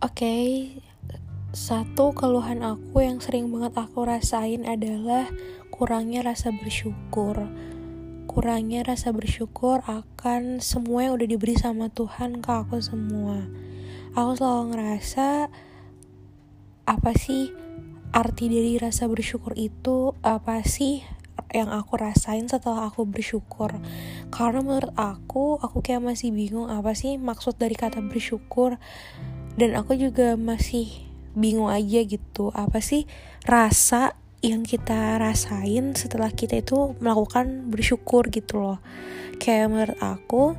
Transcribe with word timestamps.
Oke, 0.00 0.80
satu 1.52 2.16
keluhan 2.16 2.64
aku 2.64 3.04
yang 3.04 3.20
sering 3.20 3.52
banget 3.52 3.76
aku 3.76 4.08
rasain 4.08 4.64
adalah 4.64 5.28
kurangnya 5.68 6.24
rasa 6.24 6.56
bersyukur. 6.56 7.44
Kurangnya 8.24 8.80
rasa 8.80 9.12
bersyukur 9.12 9.84
akan 9.84 10.64
semua 10.64 11.04
yang 11.04 11.20
udah 11.20 11.28
diberi 11.28 11.52
sama 11.52 11.92
Tuhan 11.92 12.40
ke 12.40 12.48
aku 12.48 12.80
semua. 12.80 13.44
Aku 14.16 14.40
selalu 14.40 14.72
ngerasa 14.72 15.52
apa 16.88 17.12
sih 17.12 17.52
arti 18.16 18.48
dari 18.48 18.80
rasa 18.80 19.04
bersyukur 19.04 19.52
itu? 19.52 20.16
Apa 20.24 20.64
sih 20.64 21.04
yang 21.52 21.68
aku 21.68 22.00
rasain 22.00 22.48
setelah 22.48 22.88
aku 22.88 23.04
bersyukur 23.04 23.74
karena 24.30 24.60
menurut 24.62 24.94
aku 24.94 25.58
aku 25.58 25.82
kayak 25.82 26.00
masih 26.14 26.30
bingung 26.30 26.70
apa 26.70 26.94
sih 26.94 27.18
maksud 27.18 27.58
dari 27.58 27.74
kata 27.74 27.98
bersyukur 28.06 28.78
dan 29.60 29.76
aku 29.76 29.92
juga 29.92 30.40
masih 30.40 30.88
bingung 31.36 31.68
aja 31.68 32.00
gitu 32.00 32.48
apa 32.56 32.80
sih 32.80 33.04
rasa 33.44 34.16
yang 34.40 34.64
kita 34.64 35.20
rasain 35.20 35.92
setelah 35.92 36.32
kita 36.32 36.64
itu 36.64 36.96
melakukan 36.96 37.68
bersyukur 37.68 38.32
gitu 38.32 38.56
loh. 38.56 38.78
Kayak 39.36 39.68
menurut 39.68 39.98
aku 40.00 40.56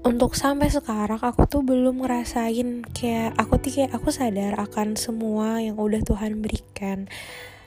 untuk 0.00 0.32
sampai 0.32 0.72
sekarang 0.72 1.20
aku 1.20 1.44
tuh 1.44 1.60
belum 1.60 2.00
ngerasain 2.00 2.88
kayak 2.96 3.36
aku 3.36 3.60
tuh 3.60 3.70
kayak 3.76 3.92
aku 3.92 4.08
sadar 4.08 4.56
akan 4.56 4.96
semua 4.96 5.60
yang 5.60 5.76
udah 5.76 6.00
Tuhan 6.00 6.40
berikan. 6.40 7.12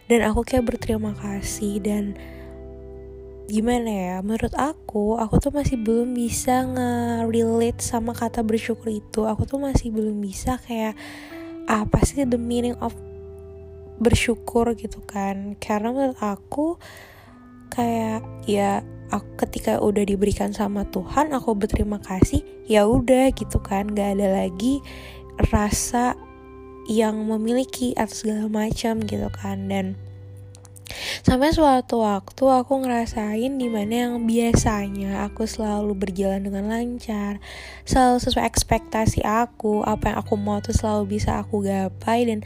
Dan 0.10 0.26
aku 0.26 0.42
kayak 0.42 0.68
berterima 0.68 1.14
kasih 1.14 1.80
dan 1.80 2.18
gimana 3.44 3.92
ya 3.92 4.16
menurut 4.24 4.56
aku 4.56 5.20
aku 5.20 5.36
tuh 5.44 5.52
masih 5.52 5.76
belum 5.76 6.16
bisa 6.16 6.64
nge-relate 6.64 7.84
sama 7.84 8.16
kata 8.16 8.42
bersyukur 8.42 8.90
itu. 8.90 9.28
Aku 9.28 9.44
tuh 9.44 9.60
masih 9.60 9.92
belum 9.92 10.20
bisa 10.24 10.58
kayak 10.64 10.96
apa 11.68 12.00
sih 12.04 12.24
the 12.28 12.40
meaning 12.40 12.76
of 12.80 12.96
bersyukur 14.00 14.72
gitu 14.76 15.04
kan. 15.04 15.60
Karena 15.60 15.92
menurut 15.92 16.20
aku 16.24 16.80
kayak 17.74 18.24
ya 18.48 18.86
aku 19.10 19.46
ketika 19.46 19.82
udah 19.82 20.06
diberikan 20.06 20.54
sama 20.54 20.86
Tuhan 20.90 21.34
aku 21.34 21.54
berterima 21.58 22.02
kasih 22.02 22.42
ya 22.66 22.88
udah 22.88 23.32
gitu 23.36 23.60
kan. 23.60 23.92
Gak 23.92 24.20
ada 24.20 24.44
lagi 24.44 24.80
rasa 25.52 26.16
yang 26.88 27.28
memiliki 27.28 27.96
atau 27.96 28.12
segala 28.12 28.46
macam 28.52 29.04
gitu 29.04 29.28
kan. 29.36 29.68
Dan 29.68 29.96
Sampai 31.22 31.54
suatu 31.54 32.04
waktu 32.04 32.44
aku 32.50 32.84
ngerasain 32.84 33.56
di 33.56 33.68
mana 33.70 34.08
yang 34.10 34.26
biasanya 34.26 35.26
aku 35.28 35.48
selalu 35.48 35.94
berjalan 35.98 36.44
dengan 36.44 36.70
lancar, 36.70 37.42
selalu 37.88 38.18
sesuai 38.22 38.46
ekspektasi 38.48 39.26
aku, 39.26 39.82
apa 39.84 40.14
yang 40.14 40.18
aku 40.22 40.34
mau 40.38 40.60
tuh 40.60 40.76
selalu 40.76 41.18
bisa 41.20 41.42
aku 41.42 41.66
gapai 41.66 42.30
dan 42.30 42.40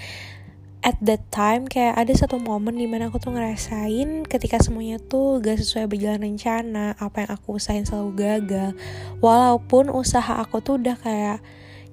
at 0.85 0.95
that 1.03 1.25
time 1.33 1.67
kayak 1.67 1.97
ada 1.97 2.13
satu 2.15 2.39
momen 2.39 2.77
di 2.79 2.87
mana 2.87 3.09
aku 3.11 3.19
tuh 3.19 3.33
ngerasain 3.35 4.23
ketika 4.23 4.61
semuanya 4.61 5.01
tuh 5.01 5.43
gak 5.43 5.59
sesuai 5.59 5.89
berjalan 5.89 6.31
rencana, 6.31 6.95
apa 7.01 7.25
yang 7.25 7.31
aku 7.35 7.57
usahain 7.59 7.83
selalu 7.83 8.15
gagal, 8.15 8.71
walaupun 9.19 9.91
usaha 9.91 10.39
aku 10.39 10.63
tuh 10.63 10.79
udah 10.79 10.95
kayak 11.01 11.39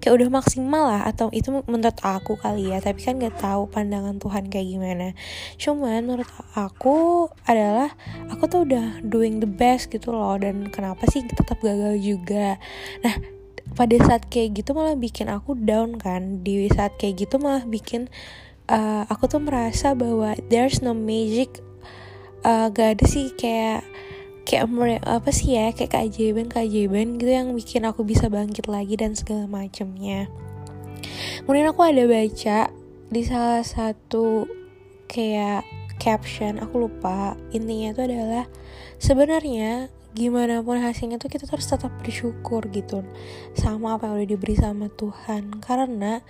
kayak 0.04 0.20
udah 0.20 0.28
maksimal 0.28 0.84
lah 0.84 1.08
atau 1.08 1.32
itu 1.32 1.48
menurut 1.64 1.96
aku 2.04 2.36
kali 2.36 2.68
ya 2.68 2.84
tapi 2.84 3.00
kan 3.00 3.16
gak 3.16 3.40
tahu 3.40 3.64
pandangan 3.72 4.20
Tuhan 4.20 4.52
kayak 4.52 4.68
gimana. 4.68 5.16
Cuman 5.56 6.04
menurut 6.04 6.28
aku 6.52 7.32
adalah 7.48 7.88
aku 8.28 8.44
tuh 8.52 8.68
udah 8.68 9.00
doing 9.00 9.40
the 9.40 9.48
best 9.48 9.88
gitu 9.88 10.12
loh 10.12 10.36
dan 10.36 10.68
kenapa 10.68 11.08
sih 11.08 11.24
tetap 11.24 11.56
gagal 11.64 11.96
juga? 12.04 12.60
Nah 13.00 13.16
pada 13.72 13.96
saat 13.96 14.28
kayak 14.28 14.60
gitu 14.60 14.76
malah 14.76 14.92
bikin 14.92 15.32
aku 15.32 15.56
down 15.56 15.96
kan. 15.96 16.44
Di 16.44 16.68
saat 16.68 17.00
kayak 17.00 17.24
gitu 17.24 17.40
malah 17.40 17.64
bikin 17.64 18.12
uh, 18.68 19.08
aku 19.08 19.24
tuh 19.24 19.40
merasa 19.40 19.96
bahwa 19.96 20.36
there's 20.52 20.84
no 20.84 20.92
magic 20.92 21.64
uh, 22.44 22.68
gak 22.68 23.00
ada 23.00 23.04
sih 23.08 23.32
kayak 23.32 23.88
kayak 24.44 24.68
apa 25.08 25.30
sih 25.32 25.56
ya 25.56 25.72
kayak 25.72 25.92
keajaiban 25.92 26.52
keajaiban 26.52 27.16
gitu 27.16 27.32
yang 27.32 27.52
bikin 27.56 27.88
aku 27.88 28.04
bisa 28.04 28.28
bangkit 28.28 28.68
lagi 28.68 28.94
dan 28.96 29.16
segala 29.16 29.48
macamnya 29.48 30.28
kemudian 31.44 31.68
aku 31.72 31.80
ada 31.84 32.04
baca 32.04 32.58
di 33.08 33.22
salah 33.24 33.64
satu 33.64 34.48
kayak 35.08 35.64
caption 35.98 36.58
aku 36.58 36.88
lupa. 36.88 37.38
Intinya 37.54 37.94
itu 37.94 38.02
adalah 38.04 38.44
sebenarnya 38.98 39.88
gimana 40.14 40.62
pun 40.62 40.78
hasilnya 40.78 41.18
tuh 41.18 41.30
kita 41.30 41.46
harus 41.50 41.66
tetap 41.66 41.90
bersyukur 41.98 42.62
gitu 42.70 43.02
sama 43.58 43.98
apa 43.98 44.10
yang 44.10 44.14
udah 44.22 44.28
diberi 44.28 44.56
sama 44.58 44.86
Tuhan. 44.94 45.62
Karena 45.62 46.22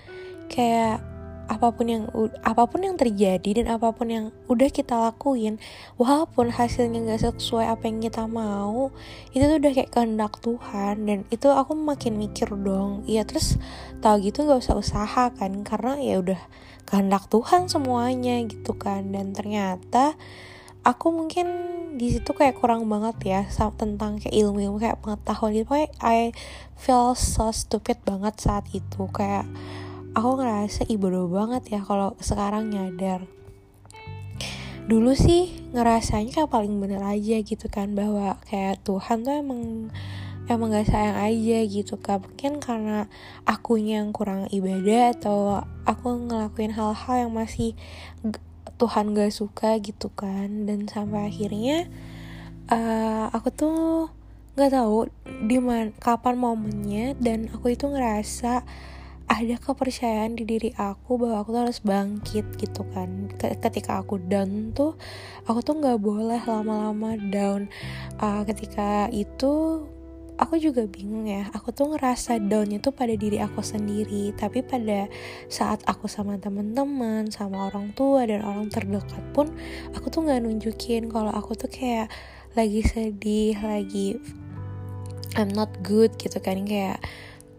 kayak 0.48 1.13
apa 1.44 1.77
pun 1.77 1.87
yang 1.87 2.05
apa 2.41 2.65
pun 2.65 2.81
yang 2.81 2.97
terjadi 2.97 3.62
dan 3.62 3.66
apa 3.77 3.93
pun 3.93 4.09
yang 4.09 4.25
udah 4.49 4.69
kita 4.72 4.97
lakuin 4.97 5.60
walaupun 6.00 6.49
hasilnya 6.49 7.05
nggak 7.05 7.21
sesuai 7.21 7.69
apa 7.69 7.84
yang 7.84 8.00
kita 8.00 8.25
mau 8.25 8.88
itu 9.37 9.44
tuh 9.44 9.59
udah 9.60 9.72
kayak 9.77 9.91
kehendak 9.93 10.41
Tuhan. 10.41 11.05
Dan 11.05 11.19
itu 11.28 11.49
aku 11.53 11.77
makin 11.77 12.16
mikir 12.16 12.49
dong 12.53 13.05
ya 13.05 13.28
terus 13.28 13.60
tau 14.00 14.16
gitu 14.21 14.44
nggak 14.44 14.65
usah 14.65 14.77
usaha 14.81 15.25
kan 15.32 15.53
karena 15.62 16.00
ya 16.00 16.21
udah 16.21 16.41
kehendak 16.88 17.28
Tuhan 17.28 17.69
semuanya 17.69 18.41
gitu 18.49 18.72
kan. 18.76 19.12
Dan 19.12 19.37
ternyata 19.37 20.16
aku 20.84 21.12
mungkin 21.12 21.47
di 21.94 22.11
situ 22.11 22.34
kayak 22.34 22.59
kurang 22.59 22.84
banget 22.91 23.16
ya 23.22 23.41
tentang 23.78 24.19
kayak 24.19 24.34
ilmu-ilmu 24.34 24.82
kayak 24.82 25.00
pengetahuan 25.00 25.55
itu 25.55 25.66
kayak 25.66 25.93
I 26.03 26.34
feel 26.75 27.15
so 27.15 27.55
stupid 27.55 28.03
banget 28.03 28.37
saat 28.43 28.66
itu 28.75 29.06
kayak 29.15 29.47
aku 30.14 30.38
ngerasa 30.38 30.86
ibadah 30.86 31.26
banget 31.26 31.62
ya 31.75 31.80
kalau 31.82 32.14
sekarang 32.22 32.70
nyadar. 32.70 33.26
Dulu 34.86 35.16
sih 35.19 35.50
ngerasanya 35.75 36.30
kayak 36.30 36.52
paling 36.54 36.78
bener 36.78 37.02
aja 37.02 37.42
gitu 37.42 37.66
kan 37.66 37.98
bahwa 37.98 38.38
kayak 38.47 38.78
Tuhan 38.86 39.26
tuh 39.26 39.34
emang 39.34 39.91
emang 40.47 40.69
gak 40.70 40.86
sayang 40.86 41.19
aja 41.19 41.58
gitu 41.66 41.98
kan. 41.98 42.22
Mungkin 42.22 42.62
karena 42.62 43.10
akunya 43.42 44.04
yang 44.04 44.14
kurang 44.14 44.47
ibadah 44.54 45.16
atau 45.19 45.66
aku 45.82 46.31
ngelakuin 46.31 46.76
hal-hal 46.76 47.16
yang 47.26 47.32
masih 47.34 47.75
Tuhan 48.78 49.19
gak 49.19 49.34
suka 49.34 49.82
gitu 49.82 50.14
kan. 50.14 50.69
Dan 50.69 50.86
sampai 50.86 51.32
akhirnya 51.32 51.91
uh, 52.70 53.34
aku 53.34 53.48
tuh 53.50 53.78
nggak 54.54 54.70
tahu 54.70 55.10
di 55.50 55.58
kapan 55.98 56.38
momennya 56.38 57.19
dan 57.19 57.50
aku 57.50 57.75
itu 57.75 57.91
ngerasa 57.91 58.62
ada 59.34 59.59
kepercayaan 59.59 60.39
di 60.39 60.47
diri 60.47 60.71
aku 60.78 61.19
bahwa 61.19 61.43
aku 61.43 61.50
tuh 61.50 61.62
harus 61.67 61.81
bangkit 61.83 62.47
gitu 62.55 62.87
kan. 62.95 63.27
Ketika 63.34 63.99
aku 63.99 64.22
down 64.22 64.71
tuh 64.71 64.95
aku 65.50 65.59
tuh 65.59 65.75
nggak 65.83 65.99
boleh 65.99 66.39
lama-lama 66.47 67.19
down. 67.19 67.67
Uh, 68.23 68.47
ketika 68.47 69.11
itu 69.11 69.83
aku 70.39 70.55
juga 70.62 70.87
bingung 70.87 71.27
ya. 71.27 71.50
Aku 71.50 71.75
tuh 71.75 71.91
ngerasa 71.91 72.39
down 72.47 72.71
itu 72.71 72.94
pada 72.94 73.11
diri 73.19 73.43
aku 73.43 73.59
sendiri 73.59 74.31
tapi 74.39 74.62
pada 74.62 75.11
saat 75.50 75.83
aku 75.83 76.06
sama 76.06 76.39
temen-temen 76.39 77.27
sama 77.34 77.67
orang 77.75 77.91
tua 77.99 78.23
dan 78.31 78.47
orang 78.47 78.71
terdekat 78.71 79.25
pun 79.34 79.50
aku 79.99 80.15
tuh 80.15 80.31
nggak 80.31 80.47
nunjukin 80.47 81.11
kalau 81.11 81.34
aku 81.34 81.59
tuh 81.59 81.67
kayak 81.67 82.06
lagi 82.55 82.87
sedih 82.87 83.59
lagi 83.59 84.15
I'm 85.34 85.50
not 85.50 85.83
good 85.83 86.15
gitu 86.23 86.39
kan 86.39 86.62
kayak 86.62 87.03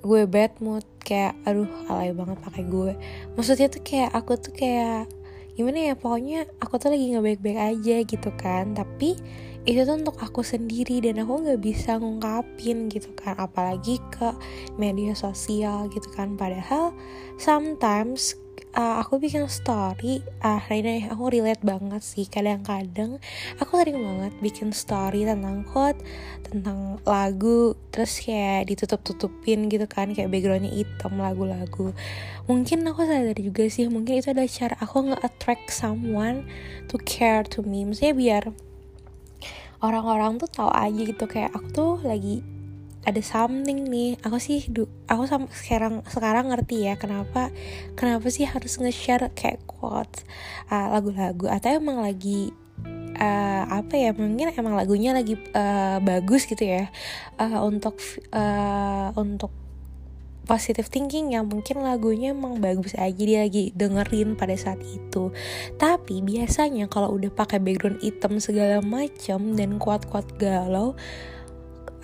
gue 0.06 0.30
bad 0.30 0.54
mood 0.62 0.86
kayak 1.02 1.34
aduh 1.50 1.66
alay 1.90 2.14
banget 2.14 2.38
pakai 2.46 2.64
gue. 2.70 2.94
Maksudnya 3.34 3.68
tuh 3.74 3.82
kayak 3.82 4.14
aku 4.14 4.38
tuh 4.38 4.54
kayak 4.54 5.10
gimana 5.58 5.90
ya 5.90 5.94
pokoknya 5.98 6.46
aku 6.62 6.78
tuh 6.78 6.94
lagi 6.94 7.10
nggak 7.10 7.26
baik-baik 7.26 7.60
aja 7.60 7.96
gitu 8.06 8.30
kan. 8.38 8.78
Tapi 8.78 9.18
itu 9.66 9.82
tuh 9.82 9.98
untuk 9.98 10.22
aku 10.22 10.46
sendiri 10.46 11.02
dan 11.02 11.26
aku 11.26 11.42
nggak 11.42 11.58
bisa 11.58 11.98
ngungkapin 11.98 12.86
gitu 12.94 13.10
kan. 13.18 13.34
Apalagi 13.42 13.98
ke 14.14 14.30
media 14.78 15.18
sosial 15.18 15.90
gitu 15.90 16.06
kan. 16.14 16.38
Padahal 16.38 16.94
sometimes 17.42 18.38
uh, 18.76 19.02
aku 19.02 19.18
bikin 19.18 19.48
story. 19.48 20.22
Ah 20.44 20.60
uh, 20.60 21.02
aku 21.12 21.24
relate 21.32 21.64
banget 21.64 22.04
sih. 22.04 22.28
Kadang-kadang 22.28 23.18
aku 23.58 23.72
sering 23.80 24.00
banget 24.00 24.34
bikin 24.44 24.70
story 24.76 25.24
tentang 25.24 25.64
quote 25.68 26.00
tentang 26.46 27.00
lagu 27.08 27.74
terus 27.90 28.22
kayak 28.22 28.70
ditutup-tutupin 28.70 29.72
gitu 29.72 29.88
kan 29.90 30.12
kayak 30.12 30.30
backgroundnya 30.30 30.72
hitam 30.72 31.18
lagu-lagu. 31.18 31.96
Mungkin 32.46 32.86
aku 32.86 33.08
sadar 33.08 33.38
juga 33.40 33.66
sih 33.72 33.88
mungkin 33.88 34.20
itu 34.20 34.32
adalah 34.32 34.52
cara 34.52 34.76
aku 34.80 34.98
nge-attract 35.12 35.72
someone 35.72 36.46
to 36.92 37.00
care 37.02 37.44
to 37.48 37.64
me. 37.66 37.88
Maksudnya 37.88 38.14
biar 38.14 38.44
orang-orang 39.84 40.40
tuh 40.40 40.50
tahu 40.50 40.72
aja 40.72 41.02
gitu 41.02 41.26
kayak 41.28 41.52
aku 41.54 41.68
tuh 41.72 41.94
lagi 42.02 42.55
ada 43.06 43.22
something 43.22 43.86
nih. 43.86 44.18
Aku 44.26 44.42
sih 44.42 44.66
aku 45.06 45.24
sama 45.30 45.46
sekarang 45.54 46.02
sekarang 46.10 46.50
ngerti 46.50 46.90
ya 46.90 46.98
kenapa 46.98 47.54
kenapa 47.94 48.28
sih 48.34 48.50
harus 48.50 48.82
nge-share 48.82 49.30
kayak 49.38 49.64
quotes 49.70 50.26
uh, 50.74 50.90
lagu-lagu. 50.90 51.46
Atau 51.48 51.78
emang 51.78 52.02
lagi 52.02 52.50
uh, 53.22 53.64
apa 53.70 53.94
ya 53.94 54.12
mungkin 54.18 54.52
emang 54.52 54.74
lagunya 54.74 55.14
lagi 55.14 55.38
uh, 55.54 56.02
bagus 56.02 56.50
gitu 56.50 56.66
ya. 56.66 56.90
Uh, 57.38 57.62
untuk 57.62 58.02
uh, 58.34 59.14
untuk 59.16 59.54
positive 60.46 60.88
thinking 60.94 61.34
yang 61.34 61.50
mungkin 61.50 61.82
lagunya 61.82 62.32
emang 62.32 62.62
bagus 62.62 62.94
aja 62.96 63.18
dia 63.18 63.44
lagi 63.44 63.74
dengerin 63.74 64.38
pada 64.38 64.54
saat 64.54 64.80
itu. 64.86 65.34
Tapi 65.76 66.22
biasanya 66.22 66.86
kalau 66.86 67.18
udah 67.18 67.34
pakai 67.34 67.58
background 67.58 68.00
hitam 68.00 68.38
segala 68.38 68.80
macam 68.86 69.58
dan 69.58 69.82
kuat-kuat 69.82 70.38
galau 70.38 70.94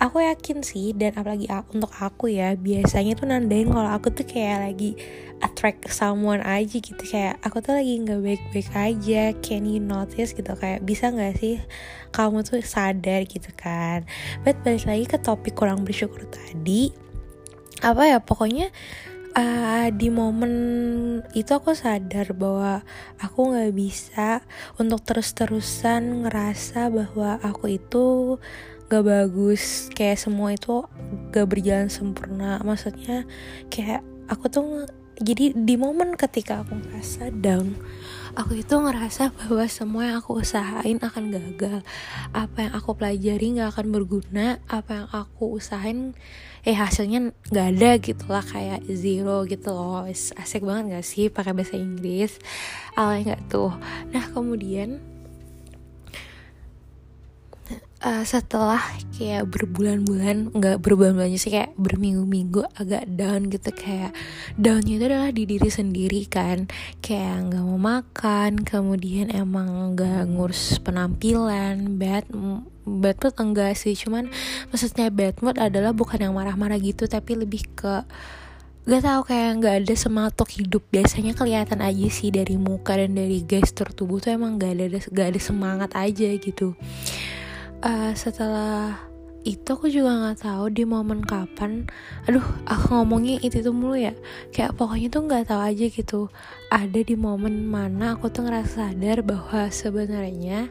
aku 0.02 0.18
yakin 0.26 0.66
sih 0.66 0.90
dan 0.98 1.14
apalagi 1.14 1.46
untuk 1.70 1.94
aku 1.94 2.26
ya 2.26 2.58
biasanya 2.58 3.14
tuh 3.14 3.30
nandain 3.30 3.70
kalau 3.70 3.86
aku 3.86 4.10
tuh 4.10 4.26
kayak 4.26 4.74
lagi 4.74 4.98
attract 5.38 5.86
someone 5.94 6.42
aja 6.42 6.82
gitu. 6.82 6.98
Kayak 7.06 7.38
aku 7.46 7.62
tuh 7.62 7.78
lagi 7.78 8.02
nggak 8.02 8.18
baik-baik 8.18 8.68
aja 8.74 9.22
can 9.38 9.62
you 9.62 9.78
notice 9.78 10.34
gitu. 10.34 10.50
Kayak 10.58 10.82
bisa 10.82 11.14
nggak 11.14 11.38
sih 11.38 11.62
kamu 12.10 12.42
tuh 12.42 12.58
sadar 12.66 13.22
gitu 13.30 13.54
kan? 13.54 14.02
But 14.42 14.58
balik 14.66 14.90
lagi 14.90 15.06
ke 15.06 15.22
topik 15.22 15.54
kurang 15.54 15.86
bersyukur 15.86 16.26
tadi 16.26 16.90
apa 17.82 18.06
ya 18.06 18.22
pokoknya 18.22 18.70
uh, 19.34 19.88
di 19.90 20.06
momen 20.06 20.54
itu 21.34 21.50
aku 21.50 21.74
sadar 21.74 22.30
bahwa 22.36 22.86
aku 23.18 23.52
nggak 23.52 23.72
bisa 23.74 24.44
untuk 24.78 25.02
terus-terusan 25.02 26.26
ngerasa 26.26 26.92
bahwa 26.94 27.42
aku 27.42 27.74
itu 27.74 28.38
gak 28.92 29.08
bagus 29.08 29.88
kayak 29.96 30.20
semua 30.20 30.52
itu 30.52 30.84
gak 31.32 31.48
berjalan 31.48 31.88
sempurna. 31.88 32.60
Maksudnya 32.60 33.24
kayak 33.72 34.04
aku 34.28 34.52
tuh 34.52 34.84
jadi 35.16 35.56
di 35.56 35.80
momen 35.80 36.12
ketika 36.20 36.60
aku 36.60 36.76
ngerasa 36.76 37.32
down 37.40 37.72
aku 38.32 38.64
itu 38.64 38.74
ngerasa 38.76 39.32
bahwa 39.36 39.64
semua 39.68 40.02
yang 40.08 40.16
aku 40.24 40.40
usahain 40.40 40.96
akan 41.00 41.24
gagal. 41.32 41.84
Apa 42.32 42.68
yang 42.68 42.72
aku 42.72 42.96
pelajari 42.96 43.60
gak 43.60 43.76
akan 43.76 43.86
berguna 43.92 44.60
apa 44.68 45.04
yang 45.04 45.08
aku 45.12 45.60
usahain 45.60 46.16
eh 46.62 46.78
hasilnya 46.78 47.34
nggak 47.50 47.66
ada 47.74 47.90
gitu 47.98 48.24
lah 48.30 48.44
kayak 48.44 48.86
zero 48.88 49.44
gitu 49.44 49.68
loh. 49.72 50.08
Asik 50.08 50.64
banget 50.64 51.00
gak 51.00 51.06
sih 51.06 51.28
pakai 51.28 51.52
bahasa 51.52 51.76
Inggris? 51.76 52.40
Awalnya 52.96 53.36
nggak 53.36 53.42
tuh? 53.52 53.72
Nah 54.12 54.24
kemudian 54.32 55.11
uh, 58.02 58.24
setelah 58.26 58.82
kayak 59.14 59.46
berbulan-bulan 59.48 60.50
nggak 60.52 60.82
berbulan-bulan 60.82 61.38
sih 61.38 61.54
kayak 61.54 61.72
berminggu-minggu 61.78 62.66
agak 62.74 63.06
down 63.06 63.48
gitu 63.48 63.70
kayak 63.70 64.10
downnya 64.58 64.98
itu 64.98 65.04
adalah 65.06 65.30
di 65.30 65.42
diri 65.46 65.70
sendiri 65.70 66.26
kan. 66.26 66.66
Kayak 66.98 67.50
nggak 67.50 67.64
mau 67.64 67.78
makan 67.78 68.66
kemudian 68.66 69.30
emang 69.30 69.94
nggak 69.94 70.28
ngurus 70.28 70.82
penampilan 70.82 71.96
bad 71.96 72.26
bad 72.82 73.16
mood 73.22 73.36
enggak 73.38 73.78
sih. 73.78 73.94
Cuman 73.94 74.28
maksudnya 74.74 75.08
bad 75.08 75.38
mood 75.40 75.56
adalah 75.56 75.94
bukan 75.94 76.18
yang 76.18 76.34
marah-marah 76.34 76.78
gitu 76.82 77.06
tapi 77.06 77.38
lebih 77.38 77.62
ke 77.78 78.02
gak 78.82 79.06
tau 79.06 79.22
kayak 79.22 79.62
nggak 79.62 79.74
ada 79.86 79.94
semangat 79.94 80.34
untuk 80.34 80.50
hidup. 80.58 80.82
Biasanya 80.90 81.38
kelihatan 81.38 81.78
aja 81.78 82.06
sih 82.10 82.34
dari 82.34 82.58
muka 82.58 82.98
dan 82.98 83.14
dari 83.14 83.46
gestur 83.46 83.94
tubuh 83.94 84.18
tuh 84.18 84.34
emang 84.34 84.58
gak 84.58 84.74
ada 84.74 84.98
gak 85.06 85.28
ada 85.30 85.40
semangat 85.40 85.94
aja 85.94 86.26
gitu 86.34 86.74
uh, 87.82 88.12
setelah 88.14 89.12
itu 89.42 89.74
aku 89.74 89.90
juga 89.90 90.14
nggak 90.14 90.46
tahu 90.46 90.70
di 90.70 90.86
momen 90.86 91.18
kapan. 91.26 91.90
Aduh 92.30 92.42
aku 92.62 92.94
ngomongnya 92.94 93.42
itu 93.42 93.58
tuh 93.58 93.74
mulu 93.74 93.98
ya. 93.98 94.14
Kayak 94.54 94.78
pokoknya 94.78 95.08
tuh 95.10 95.22
nggak 95.26 95.44
tahu 95.50 95.60
aja 95.60 95.86
gitu. 95.90 96.20
Ada 96.70 97.00
di 97.02 97.18
momen 97.18 97.66
mana 97.66 98.14
aku 98.14 98.30
tuh 98.30 98.46
ngerasa 98.46 98.94
sadar 98.94 99.26
bahwa 99.26 99.66
sebenarnya 99.66 100.70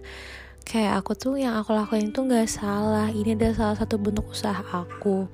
kayak 0.63 1.03
aku 1.03 1.11
tuh 1.19 1.35
yang 1.35 1.59
aku 1.59 1.75
lakuin 1.75 2.15
tuh 2.15 2.23
nggak 2.23 2.47
salah. 2.47 3.11
Ini 3.11 3.35
adalah 3.35 3.55
salah 3.59 3.77
satu 3.83 3.99
bentuk 3.99 4.31
usaha 4.31 4.63
aku. 4.63 5.27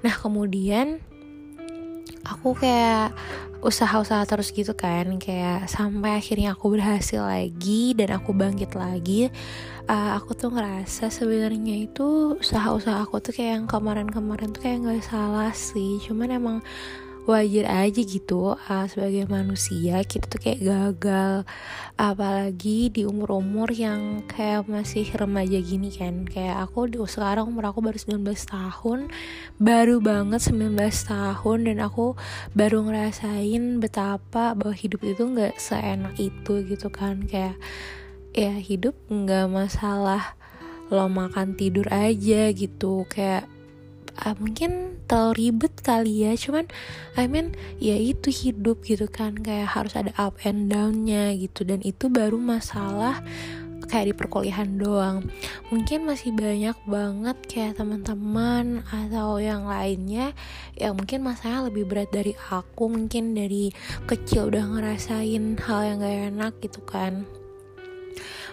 Nah 0.00 0.14
kemudian 0.16 1.04
aku 2.24 2.56
kayak 2.56 3.12
usaha-usaha 3.60 4.24
terus 4.24 4.56
gitu 4.56 4.72
kan. 4.72 5.20
Kayak 5.20 5.68
sampai 5.68 6.16
akhirnya 6.16 6.56
aku 6.56 6.72
berhasil 6.72 7.20
lagi 7.20 7.92
dan 7.92 8.16
aku 8.16 8.32
bangkit 8.32 8.72
lagi 8.72 9.28
uh, 9.90 10.10
aku 10.22 10.38
tuh 10.38 10.54
ngerasa 10.54 11.10
sebenarnya 11.10 11.90
itu 11.90 12.38
usaha-usaha 12.38 13.02
aku 13.02 13.18
tuh 13.18 13.34
kayak 13.34 13.52
yang 13.58 13.66
kemarin-kemarin 13.66 14.54
tuh 14.54 14.62
kayak 14.62 14.86
nggak 14.86 15.02
salah 15.02 15.50
sih. 15.50 15.98
Cuman 16.06 16.30
emang 16.30 16.58
wajar 17.28 17.68
aja 17.86 18.00
gitu 18.00 18.56
uh, 18.56 18.86
sebagai 18.90 19.28
manusia 19.28 20.02
kita 20.06 20.30
tuh 20.30 20.40
kayak 20.40 20.62
gagal. 20.62 21.34
Apalagi 21.98 22.88
di 22.94 23.02
umur-umur 23.04 23.68
yang 23.74 24.24
kayak 24.30 24.70
masih 24.70 25.10
remaja 25.18 25.58
gini 25.58 25.90
kan. 25.90 26.22
Kayak 26.24 26.70
aku 26.70 26.86
di 26.86 26.96
sekarang 27.02 27.50
umur 27.50 27.74
aku 27.74 27.82
baru 27.82 27.98
19 27.98 28.22
tahun. 28.46 29.10
Baru 29.58 29.98
banget 29.98 30.40
19 30.54 30.78
tahun 30.86 31.58
dan 31.66 31.78
aku 31.82 32.14
baru 32.54 32.86
ngerasain 32.86 33.82
betapa 33.82 34.54
bahwa 34.54 34.72
hidup 34.72 35.02
itu 35.02 35.22
nggak 35.26 35.58
seenak 35.58 36.14
itu 36.16 36.62
gitu 36.64 36.88
kan. 36.88 37.26
Kayak 37.26 37.58
ya 38.30 38.54
hidup 38.54 38.94
nggak 39.10 39.50
masalah 39.50 40.38
lo 40.90 41.06
makan 41.06 41.54
tidur 41.54 41.86
aja 41.90 42.50
gitu. 42.50 43.06
Kayak 43.06 43.46
uh, 44.26 44.34
mungkin 44.38 44.98
terlalu 45.06 45.48
ribet 45.48 45.74
kali 45.80 46.26
ya. 46.26 46.34
Cuman 46.34 46.66
I 47.14 47.30
mean 47.30 47.54
ya 47.78 47.94
itu 47.94 48.28
hidup 48.30 48.82
gitu 48.82 49.06
kan. 49.06 49.38
Kayak 49.38 49.70
harus 49.78 49.94
ada 49.94 50.10
up 50.18 50.38
and 50.42 50.66
downnya 50.70 51.30
gitu. 51.38 51.62
Dan 51.62 51.80
itu 51.86 52.10
baru 52.10 52.36
masalah 52.36 53.22
kayak 53.86 54.10
di 54.10 54.14
perkuliahan 54.14 54.78
doang. 54.78 55.26
Mungkin 55.70 56.06
masih 56.06 56.34
banyak 56.34 56.78
banget 56.86 57.38
kayak 57.46 57.78
teman-teman 57.78 58.86
atau 58.86 59.42
yang 59.42 59.66
lainnya 59.66 60.30
yang 60.78 60.94
mungkin 60.94 61.26
masalahnya 61.26 61.70
lebih 61.70 61.86
berat 61.86 62.10
dari 62.10 62.34
aku. 62.50 62.90
Mungkin 62.90 63.34
dari 63.34 63.70
kecil 64.10 64.50
udah 64.50 64.74
ngerasain 64.74 65.58
hal 65.58 65.80
yang 65.86 65.98
gak 66.02 66.18
enak 66.34 66.54
gitu 66.62 66.82
kan 66.86 67.26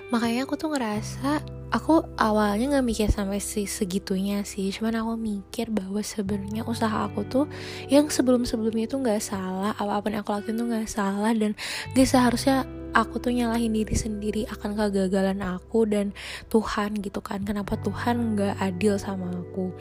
makanya 0.07 0.47
aku 0.47 0.55
tuh 0.55 0.71
ngerasa 0.71 1.43
aku 1.67 1.99
awalnya 2.15 2.79
nggak 2.79 2.87
mikir 2.87 3.07
sampai 3.11 3.43
si 3.43 3.67
segitunya 3.67 4.43
sih. 4.47 4.71
Cuman 4.71 4.95
aku 5.03 5.13
mikir 5.19 5.67
bahwa 5.71 5.99
sebenarnya 5.99 6.63
usaha 6.63 7.03
aku 7.07 7.27
tuh 7.27 7.45
yang 7.91 8.07
sebelum 8.07 8.47
sebelumnya 8.47 8.87
itu 8.87 8.95
nggak 8.99 9.19
salah 9.19 9.75
apa 9.75 9.99
apa 9.99 10.07
yang 10.07 10.23
aku 10.23 10.31
lakuin 10.31 10.55
tuh 10.55 10.67
nggak 10.71 10.89
salah 10.89 11.31
dan 11.35 11.51
gak 11.91 12.07
seharusnya 12.07 12.63
aku 12.95 13.19
tuh 13.19 13.35
nyalahin 13.35 13.75
diri 13.75 13.93
sendiri 13.93 14.41
akan 14.47 14.79
kegagalan 14.79 15.43
aku 15.43 15.83
dan 15.85 16.15
Tuhan 16.47 17.03
gitu 17.03 17.19
kan. 17.19 17.43
Kenapa 17.43 17.75
Tuhan 17.79 18.37
nggak 18.37 18.55
adil 18.63 18.95
sama 18.95 19.27
aku? 19.27 19.75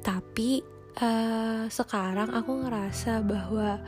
Tapi 0.00 0.64
uh, 0.98 1.68
sekarang 1.68 2.32
aku 2.32 2.64
ngerasa 2.64 3.20
bahwa 3.20 3.78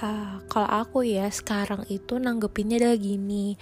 uh, 0.00 0.40
kalau 0.48 0.68
aku 0.68 1.06
ya 1.06 1.28
sekarang 1.32 1.84
itu 1.88 2.20
nanggepinnya 2.20 2.80
adalah 2.80 2.98
gini. 3.00 3.56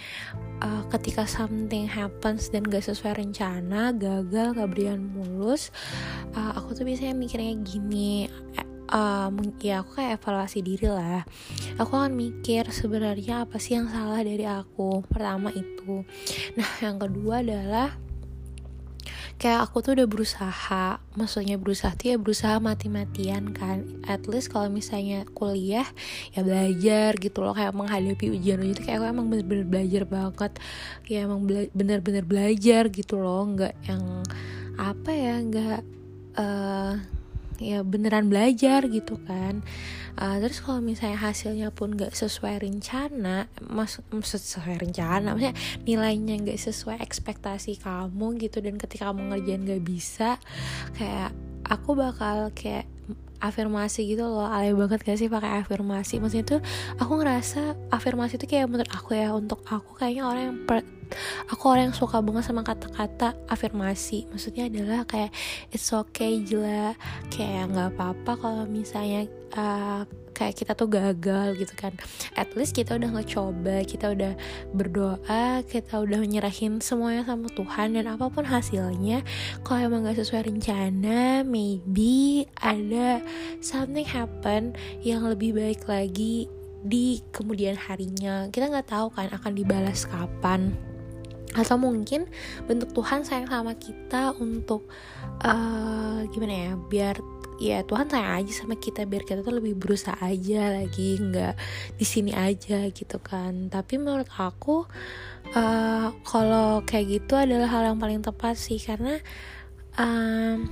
Uh, 0.63 0.87
ketika 0.87 1.27
something 1.27 1.83
happens 1.83 2.47
dan 2.47 2.63
gak 2.63 2.87
sesuai 2.87 3.19
rencana 3.19 3.91
gagal 3.91 4.55
gak 4.55 4.69
berjalan 4.71 5.03
mulus 5.11 5.67
uh, 6.31 6.55
aku 6.55 6.75
tuh 6.79 6.83
biasanya 6.87 7.15
mikirnya 7.15 7.55
gini. 7.63 8.31
Uh, 8.85 9.33
ya 9.65 9.81
aku 9.81 9.97
kayak 9.97 10.21
evaluasi 10.21 10.61
diri 10.61 10.87
lah. 10.87 11.25
Aku 11.81 11.97
akan 11.97 12.13
mikir 12.13 12.69
sebenarnya 12.69 13.49
apa 13.49 13.57
sih 13.57 13.75
yang 13.75 13.89
salah 13.89 14.21
dari 14.21 14.45
aku? 14.45 15.01
Pertama 15.09 15.49
itu. 15.51 16.05
Nah 16.53 16.69
yang 16.79 17.01
kedua 17.01 17.41
adalah 17.41 17.97
kayak 19.35 19.67
aku 19.67 19.83
tuh 19.83 19.91
udah 19.99 20.07
berusaha 20.07 21.03
maksudnya 21.19 21.59
berusaha 21.59 21.91
tuh 21.99 22.15
ya 22.15 22.17
berusaha 22.17 22.55
mati-matian 22.63 23.51
kan. 23.51 23.83
At 24.07 24.25
least 24.31 24.51
kalau 24.51 24.71
misalnya 24.71 25.27
kuliah 25.35 25.85
ya 26.31 26.41
belajar 26.41 27.19
gitu 27.19 27.43
loh 27.43 27.51
kayak 27.51 27.75
menghadapi 27.75 28.31
ujian 28.31 28.63
ujian 28.63 28.75
itu 28.75 28.81
kayak 28.87 29.03
aku 29.03 29.07
emang 29.11 29.27
bener-bener 29.27 29.67
belajar 29.67 30.03
banget. 30.07 30.51
Kayak 31.03 31.21
emang 31.27 31.41
bener-bener 31.75 32.23
belajar 32.23 32.83
gitu 32.89 33.19
loh 33.19 33.43
nggak 33.43 33.73
yang 33.87 34.03
apa 34.75 35.11
ya 35.11 35.35
nggak 35.39 35.81
uh, 36.35 36.93
ya 37.59 37.81
beneran 37.81 38.27
belajar 38.27 38.85
gitu 38.87 39.19
kan. 39.23 39.65
Uh, 40.15 40.39
terus 40.39 40.63
kalau 40.63 40.79
misalnya 40.79 41.19
hasilnya 41.19 41.69
pun 41.75 41.91
gak 41.91 42.15
sesuai 42.15 42.63
rencana 42.63 43.51
mas 43.59 43.99
sesuai 44.15 44.79
rencana 44.79 45.35
maksudnya 45.35 45.59
nilainya 45.83 46.39
gak 46.39 46.55
sesuai 46.55 47.03
ekspektasi 47.03 47.83
kamu 47.83 48.39
gitu 48.39 48.63
dan 48.63 48.79
ketika 48.79 49.11
kamu 49.11 49.35
ngerjain 49.35 49.67
gak 49.67 49.83
bisa 49.83 50.39
kayak 50.95 51.35
aku 51.67 51.99
bakal 51.99 52.47
kayak 52.55 52.87
afirmasi 53.47 54.05
gitu 54.09 54.25
loh. 54.25 54.49
Alay 54.49 54.73
banget 54.73 55.01
gak 55.05 55.17
sih 55.17 55.29
pakai 55.29 55.61
afirmasi? 55.61 56.19
Maksudnya 56.19 56.45
tuh 56.57 56.61
aku 56.97 57.21
ngerasa 57.21 57.77
afirmasi 57.93 58.41
itu 58.41 58.45
kayak 58.49 58.67
menurut 58.67 58.89
aku 58.91 59.15
ya 59.17 59.31
untuk 59.33 59.61
aku 59.67 59.95
kayaknya 59.97 60.23
orang 60.25 60.43
yang 60.49 60.57
per, 60.65 60.81
aku 61.49 61.63
orang 61.69 61.91
yang 61.91 61.95
suka 61.95 62.19
banget 62.19 62.43
sama 62.49 62.61
kata-kata 62.65 63.37
afirmasi. 63.47 64.25
Maksudnya 64.33 64.67
adalah 64.67 65.05
kayak 65.05 65.31
it's 65.69 65.89
okay 65.93 66.41
jela 66.41 66.97
kayak 67.29 67.71
nggak 67.71 67.95
apa-apa 67.95 68.31
kalau 68.35 68.63
misalnya 68.65 69.29
uh, 69.55 70.03
kayak 70.35 70.59
kita 70.59 70.75
tuh 70.75 70.91
gagal 70.91 71.55
gitu 71.55 71.73
kan. 71.79 71.95
At 72.35 72.51
least 72.53 72.75
kita 72.75 72.99
udah 72.99 73.09
ngecoba 73.15 73.87
kita 73.87 74.11
udah 74.11 74.33
berdoa 74.75 75.63
kita 75.63 76.03
udah 76.03 76.19
menyerahin 76.19 76.83
semuanya 76.83 77.23
sama 77.23 77.47
Tuhan 77.49 77.95
dan 77.95 78.11
apa 78.11 78.27
pun 78.27 78.43
hasilnya 78.43 79.23
kalau 79.63 79.87
emang 79.87 80.03
gak 80.03 80.19
sesuai 80.19 80.51
rencana 80.51 81.47
maybe 81.47 82.43
ada 82.59 83.23
something 83.63 84.05
happen 84.05 84.75
yang 85.01 85.23
lebih 85.23 85.55
baik 85.55 85.87
lagi 85.87 86.51
di 86.85 87.19
kemudian 87.33 87.73
harinya. 87.73 88.45
Kita 88.53 88.69
nggak 88.69 88.89
tahu 88.93 89.07
kan 89.09 89.33
akan 89.33 89.51
dibalas 89.57 90.05
kapan. 90.05 90.77
Atau 91.55 91.79
mungkin 91.79 92.27
bentuk 92.67 92.91
Tuhan 92.91 93.23
sayang 93.23 93.47
sama 93.47 93.73
kita 93.79 94.35
untuk 94.37 94.91
uh, 95.41 96.19
gimana 96.29 96.53
ya 96.53 96.71
biar 96.75 97.15
ya 97.61 97.83
Tuhan 97.87 98.11
sayang 98.11 98.43
aja 98.43 98.51
sama 98.51 98.75
kita 98.75 99.07
biar 99.07 99.23
kita 99.23 99.41
tuh 99.41 99.57
lebih 99.59 99.79
berusaha 99.79 100.15
aja 100.19 100.75
lagi 100.81 101.19
nggak 101.19 101.55
di 101.95 102.05
sini 102.05 102.31
aja 102.35 102.87
gitu 102.91 103.17
kan. 103.19 103.71
Tapi 103.71 103.99
menurut 103.99 104.27
aku 104.31 104.85
uh, 105.55 106.07
kalau 106.27 106.83
kayak 106.83 107.21
gitu 107.23 107.39
adalah 107.39 107.67
hal 107.71 107.93
yang 107.93 107.99
paling 107.99 108.19
tepat 108.19 108.59
sih 108.59 108.79
karena 108.79 109.19
um, 109.95 110.67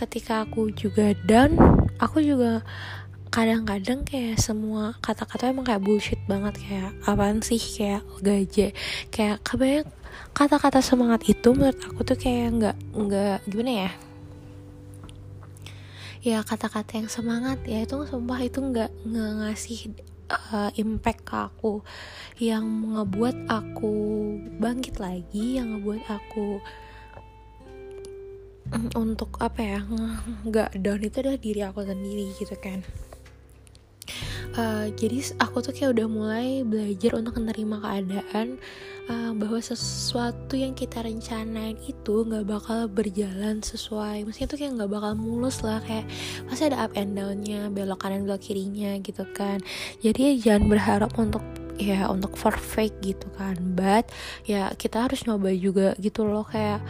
ketika 0.00 0.48
aku 0.48 0.72
juga 0.72 1.14
down 1.28 1.56
aku 2.00 2.24
juga 2.24 2.64
kadang-kadang 3.32 4.04
kayak 4.04 4.36
semua 4.36 4.92
kata-kata 5.00 5.48
emang 5.48 5.64
kayak 5.64 5.80
bullshit 5.80 6.20
banget. 6.28 6.56
Kayak 6.60 6.90
apaan 7.08 7.40
sih? 7.40 7.60
Kayak 7.60 8.04
gaje 8.20 8.76
kayak 9.08 9.40
kebanyakan 9.40 9.88
kata-kata 10.32 10.80
semangat 10.80 11.24
itu 11.28 11.52
menurut 11.52 11.76
aku 11.84 12.00
tuh 12.04 12.16
kayak 12.16 12.56
nggak 12.56 12.76
nggak 12.92 13.38
gimana 13.48 13.88
ya 13.88 13.90
ya 16.22 16.46
kata-kata 16.46 17.02
yang 17.02 17.10
semangat 17.10 17.58
ya 17.66 17.82
itu 17.82 18.06
sumpah 18.06 18.38
itu 18.38 18.62
nggak 18.62 18.90
ngasih 19.10 19.90
uh, 20.30 20.70
impact 20.78 21.26
ke 21.26 21.34
aku. 21.34 21.82
Yang 22.38 22.64
ngebuat 22.94 23.36
aku 23.50 23.94
bangkit 24.62 25.02
lagi 25.02 25.58
yang 25.58 25.76
ngebuat 25.76 26.02
aku 26.06 26.62
mm, 28.70 28.94
untuk 28.94 29.36
apa 29.42 29.60
ya 29.60 29.80
nggak 30.46 30.78
down 30.78 31.02
itu 31.02 31.16
adalah 31.20 31.38
diri 31.38 31.60
aku 31.66 31.80
sendiri 31.82 32.30
gitu 32.38 32.54
kan 32.62 32.80
uh, 34.56 34.86
jadi 34.92 35.34
aku 35.40 35.64
tuh 35.64 35.72
kayak 35.72 35.96
udah 35.98 36.06
mulai 36.08 36.48
belajar 36.66 37.16
untuk 37.18 37.40
menerima 37.40 37.76
keadaan 37.80 38.58
uh, 39.08 39.32
bahwa 39.34 39.58
sesuatu 39.58 40.54
yang 40.54 40.76
kita 40.76 41.02
rencanain 41.02 41.78
itu 41.84 42.14
nggak 42.26 42.46
bakal 42.46 42.86
berjalan 42.88 43.64
sesuai. 43.64 44.26
Maksudnya 44.26 44.48
tuh 44.48 44.58
kayak 44.60 44.72
nggak 44.78 44.92
bakal 44.92 45.12
mulus 45.16 45.64
lah 45.64 45.80
kayak 45.82 46.06
pasti 46.46 46.68
ada 46.68 46.84
up 46.84 46.92
and 46.94 47.16
downnya 47.16 47.72
belok 47.72 48.04
kanan 48.04 48.28
belok 48.28 48.42
kirinya 48.44 48.96
gitu 49.00 49.24
kan. 49.32 49.58
Jadi 50.04 50.38
jangan 50.38 50.68
berharap 50.68 51.12
untuk 51.18 51.42
ya 51.80 52.06
untuk 52.08 52.36
perfect 52.36 53.00
gitu 53.02 53.26
kan. 53.34 53.56
But 53.74 54.12
ya 54.44 54.70
kita 54.76 55.08
harus 55.08 55.24
nyoba 55.24 55.50
juga 55.56 55.96
gitu 55.98 56.28
loh 56.28 56.44
kayak 56.46 56.80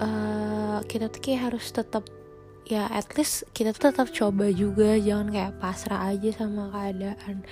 uh, 0.00 0.78
kita 0.86 1.10
tuh 1.10 1.20
kayak 1.20 1.52
harus 1.52 1.66
tetap 1.74 2.06
ya 2.64 2.88
at 2.88 3.12
least 3.16 3.44
kita 3.52 3.76
tuh 3.76 3.92
tetap 3.92 4.08
coba 4.08 4.48
juga 4.48 4.96
jangan 4.96 5.28
kayak 5.28 5.56
pasrah 5.60 6.12
aja 6.12 6.30
sama 6.32 6.72
keadaan. 6.72 7.44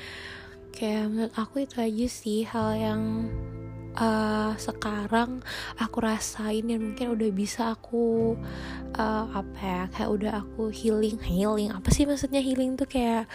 Kayak 0.72 1.04
menurut 1.12 1.34
aku 1.36 1.68
itu 1.68 1.76
aja 1.84 2.06
sih 2.08 2.40
hal 2.48 2.70
yang 2.80 3.02
uh, 3.96 4.52
sekarang 4.56 5.44
aku 5.76 5.96
rasain 6.00 6.64
dan 6.68 6.80
mungkin 6.80 7.12
udah 7.12 7.30
bisa 7.32 7.74
aku 7.76 8.36
uh, 8.96 9.26
apa 9.32 9.60
ya 9.60 9.82
kayak 9.92 10.10
udah 10.10 10.32
aku 10.44 10.72
healing 10.72 11.18
healing. 11.20 11.72
Apa 11.72 11.92
sih 11.92 12.04
maksudnya 12.04 12.40
healing 12.40 12.76
tuh 12.76 12.88
kayak 12.88 13.28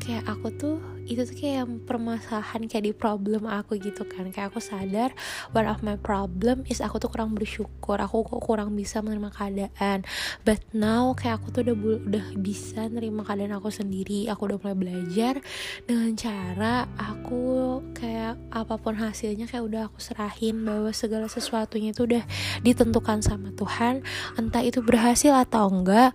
kayak 0.00 0.24
aku 0.28 0.48
tuh 0.54 0.76
itu 1.08 1.24
tuh 1.24 1.36
kayak 1.36 1.64
permasalahan 1.88 2.68
kayak 2.68 2.84
di 2.88 2.92
problem 2.94 3.48
aku 3.48 3.76
gitu 3.80 4.04
kan. 4.08 4.28
Kayak 4.32 4.52
aku 4.54 4.60
sadar 4.60 5.12
one 5.52 5.68
of 5.68 5.80
my 5.84 5.96
problem 5.96 6.64
is 6.68 6.80
aku 6.84 7.00
tuh 7.00 7.10
kurang 7.12 7.36
bersyukur. 7.36 7.96
Aku 8.00 8.24
kok 8.24 8.40
kurang 8.44 8.76
bisa 8.76 9.00
menerima 9.00 9.30
keadaan. 9.32 10.04
But 10.44 10.62
now 10.72 11.12
kayak 11.16 11.44
aku 11.44 11.52
tuh 11.52 11.60
udah 11.68 11.76
udah 12.08 12.26
bisa 12.38 12.88
menerima 12.88 13.22
keadaan 13.24 13.52
aku 13.56 13.68
sendiri. 13.72 14.28
Aku 14.32 14.48
udah 14.48 14.58
mulai 14.60 14.76
belajar 14.76 15.40
dengan 15.84 16.12
cara 16.16 16.88
aku 16.96 17.80
kayak 17.96 18.36
apa 18.52 18.74
pun 18.80 18.94
hasilnya 18.98 19.48
kayak 19.48 19.64
udah 19.64 19.82
aku 19.88 19.97
serahin 19.98 20.62
bahwa 20.62 20.90
segala 20.94 21.26
sesuatunya 21.26 21.90
itu 21.90 22.06
udah 22.06 22.24
ditentukan 22.62 23.24
sama 23.24 23.50
Tuhan 23.56 24.04
entah 24.36 24.62
itu 24.62 24.84
ber 24.84 24.98
berhasil 24.98 25.30
atau 25.30 25.70
enggak 25.70 26.10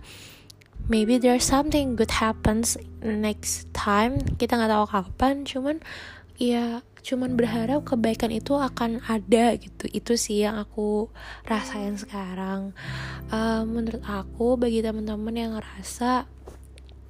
maybe 0.92 1.16
there's 1.16 1.48
something 1.48 1.96
good 1.96 2.20
happens 2.20 2.76
next 3.00 3.64
time 3.72 4.20
kita 4.36 4.60
nggak 4.60 4.68
tahu 4.68 4.86
kapan 4.92 5.34
cuman 5.48 5.76
ya 6.36 6.84
cuman 7.04 7.36
berharap 7.36 7.84
kebaikan 7.84 8.32
itu 8.32 8.56
akan 8.56 9.04
ada 9.04 9.52
gitu. 9.60 9.84
Itu 9.92 10.16
sih 10.16 10.40
yang 10.40 10.56
aku 10.56 11.12
rasain 11.44 12.00
sekarang. 12.00 12.72
Uh, 13.28 13.60
menurut 13.68 14.00
aku 14.08 14.56
bagi 14.56 14.80
teman-teman 14.80 15.36
yang 15.36 15.52
ngerasa 15.60 16.24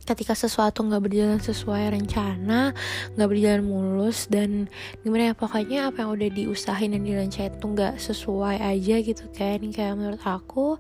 ketika 0.05 0.37
sesuatu 0.37 0.85
nggak 0.85 1.03
berjalan 1.03 1.41
sesuai 1.41 1.97
rencana 1.97 2.77
nggak 3.17 3.29
berjalan 3.29 3.65
mulus 3.65 4.29
dan 4.29 4.69
gimana 5.01 5.33
ya 5.33 5.35
pokoknya 5.35 5.89
apa 5.89 6.05
yang 6.05 6.11
udah 6.13 6.29
diusahain 6.29 6.93
dan 6.93 7.03
direncanain 7.03 7.57
tuh 7.59 7.69
nggak 7.73 7.95
sesuai 7.97 8.57
aja 8.61 8.97
gitu 9.01 9.25
kan. 9.33 9.61
Kayak 9.73 9.95
menurut 9.97 10.23
aku 10.23 10.77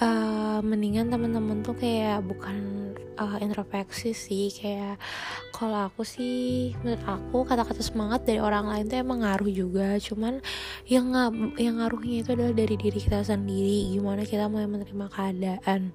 uh, 0.00 0.58
mendingan 0.62 1.10
teman-teman 1.10 1.66
tuh 1.66 1.74
kayak 1.76 2.22
bukan 2.24 2.90
uh, 3.18 3.38
introspeksi 3.42 4.14
sih. 4.14 4.48
Kayak 4.54 5.02
kalau 5.50 5.90
aku 5.90 6.06
sih 6.06 6.72
menurut 6.80 7.04
aku 7.04 7.44
kata-kata 7.44 7.82
semangat 7.82 8.24
dari 8.24 8.40
orang 8.40 8.70
lain 8.70 8.86
tuh 8.86 8.98
emang 9.02 9.26
ngaruh 9.26 9.50
juga. 9.50 9.98
Cuman 9.98 10.40
yang 10.86 11.10
ng 11.10 11.58
yang 11.58 11.82
ngaruhnya 11.82 12.22
itu 12.24 12.30
adalah 12.32 12.54
dari 12.54 12.74
diri 12.78 12.98
kita 13.00 13.26
sendiri 13.26 13.92
gimana 13.92 14.22
kita 14.24 14.46
mau 14.46 14.62
menerima 14.62 15.06
keadaan. 15.10 15.92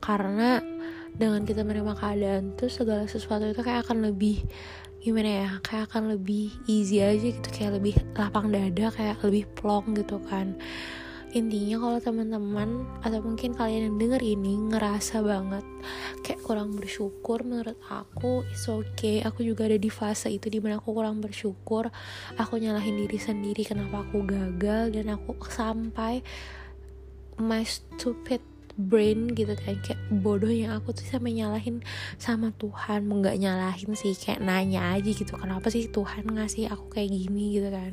Karena 0.00 0.79
dengan 1.16 1.42
kita 1.44 1.64
menerima 1.66 1.94
keadaan 1.96 2.54
tuh 2.54 2.70
segala 2.70 3.04
sesuatu 3.08 3.48
itu 3.48 3.60
kayak 3.62 3.88
akan 3.88 4.10
lebih 4.10 4.44
gimana 5.00 5.30
ya 5.48 5.50
kayak 5.64 5.88
akan 5.88 6.12
lebih 6.12 6.52
easy 6.68 7.00
aja 7.00 7.32
gitu 7.32 7.48
kayak 7.48 7.80
lebih 7.80 7.96
lapang 8.12 8.52
dada 8.52 8.92
kayak 8.92 9.16
lebih 9.24 9.48
plong 9.56 9.96
gitu 9.96 10.20
kan. 10.28 10.60
Intinya 11.30 11.78
kalau 11.78 11.98
teman-teman 12.02 12.90
atau 13.06 13.22
mungkin 13.22 13.54
kalian 13.54 13.86
yang 13.86 13.96
denger 14.02 14.18
ini 14.18 14.66
ngerasa 14.66 15.22
banget 15.22 15.62
kayak 16.26 16.42
kurang 16.42 16.74
bersyukur 16.74 17.46
menurut 17.46 17.78
aku 17.86 18.42
it's 18.50 18.66
okay. 18.66 19.22
Aku 19.22 19.46
juga 19.46 19.70
ada 19.70 19.78
di 19.78 19.86
fase 19.86 20.26
itu 20.26 20.50
di 20.50 20.58
mana 20.58 20.82
aku 20.82 20.90
kurang 20.90 21.22
bersyukur. 21.22 21.86
Aku 22.34 22.58
nyalahin 22.58 22.98
diri 22.98 23.22
sendiri 23.22 23.62
kenapa 23.62 24.02
aku 24.02 24.26
gagal 24.26 24.90
dan 24.90 25.14
aku 25.14 25.38
sampai 25.46 26.18
my 27.38 27.62
stupid 27.62 28.42
brain 28.76 29.32
gitu 29.34 29.54
kan. 29.56 29.78
Kayak 29.80 30.00
bodohnya 30.10 30.76
aku 30.78 30.94
tuh 30.94 31.06
sampai 31.06 31.34
nyalahin 31.34 31.82
sama 32.20 32.52
Tuhan. 32.58 33.06
Mau 33.06 33.18
nggak 33.22 33.38
nyalahin 33.40 33.92
sih 33.96 34.14
kayak 34.14 34.42
nanya 34.42 34.94
aja 34.98 35.10
gitu. 35.10 35.34
Kenapa 35.38 35.70
sih 35.72 35.88
Tuhan 35.88 36.26
ngasih 36.28 36.70
aku 36.70 36.92
kayak 36.92 37.10
gini 37.10 37.58
gitu 37.58 37.70
kan. 37.70 37.92